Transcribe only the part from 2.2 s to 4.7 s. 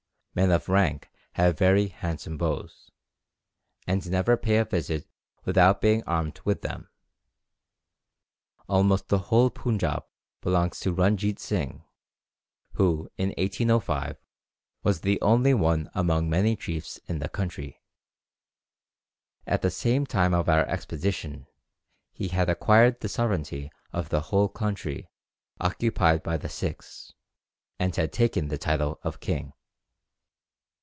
bows, and never pay a